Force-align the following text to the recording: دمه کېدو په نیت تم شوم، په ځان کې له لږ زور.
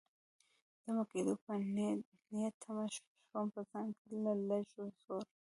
دمه 0.83 1.03
کېدو 1.11 1.33
په 1.43 1.53
نیت 2.31 2.55
تم 2.61 2.77
شوم، 2.93 3.45
په 3.53 3.61
ځان 3.69 3.87
کې 3.99 4.07
له 4.23 4.31
لږ 4.49 4.63
زور. 5.03 5.23